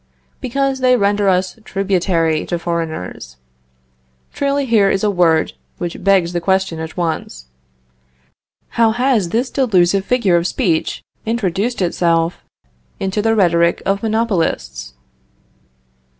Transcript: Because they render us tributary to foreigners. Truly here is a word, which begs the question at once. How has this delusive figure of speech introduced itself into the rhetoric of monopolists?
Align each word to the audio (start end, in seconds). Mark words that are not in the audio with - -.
Because 0.39 0.79
they 0.79 0.97
render 0.97 1.29
us 1.29 1.59
tributary 1.63 2.43
to 2.47 2.57
foreigners. 2.57 3.37
Truly 4.33 4.65
here 4.65 4.89
is 4.89 5.03
a 5.03 5.11
word, 5.11 5.53
which 5.77 6.03
begs 6.03 6.33
the 6.33 6.41
question 6.41 6.79
at 6.79 6.97
once. 6.97 7.49
How 8.69 8.93
has 8.93 9.29
this 9.29 9.51
delusive 9.51 10.03
figure 10.03 10.37
of 10.37 10.47
speech 10.47 11.03
introduced 11.23 11.83
itself 11.83 12.43
into 12.99 13.21
the 13.21 13.35
rhetoric 13.35 13.83
of 13.85 14.01
monopolists? 14.01 14.95